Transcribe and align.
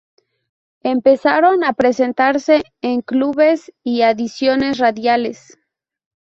Empezaron 0.81 1.63
a 1.63 1.73
presentarse 1.73 2.63
en 2.81 3.01
clubes 3.03 3.71
y 3.83 4.01
audiciones 4.01 4.79
radiales. 4.79 5.59